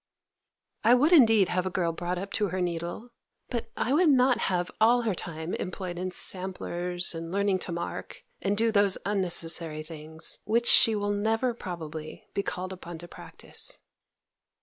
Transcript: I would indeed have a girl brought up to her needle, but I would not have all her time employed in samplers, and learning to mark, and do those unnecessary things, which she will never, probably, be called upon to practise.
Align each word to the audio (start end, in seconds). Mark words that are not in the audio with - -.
I 0.83 0.95
would 0.95 1.11
indeed 1.11 1.49
have 1.49 1.67
a 1.67 1.69
girl 1.69 1.91
brought 1.91 2.17
up 2.17 2.33
to 2.33 2.47
her 2.47 2.59
needle, 2.59 3.09
but 3.51 3.69
I 3.77 3.93
would 3.93 4.09
not 4.09 4.39
have 4.49 4.71
all 4.81 5.03
her 5.03 5.13
time 5.13 5.53
employed 5.53 5.99
in 5.99 6.09
samplers, 6.09 7.13
and 7.13 7.31
learning 7.31 7.59
to 7.59 7.71
mark, 7.71 8.23
and 8.41 8.57
do 8.57 8.71
those 8.71 8.97
unnecessary 9.05 9.83
things, 9.83 10.39
which 10.43 10.65
she 10.65 10.95
will 10.95 11.11
never, 11.13 11.53
probably, 11.53 12.25
be 12.33 12.41
called 12.41 12.73
upon 12.73 12.97
to 12.97 13.07
practise. 13.07 13.77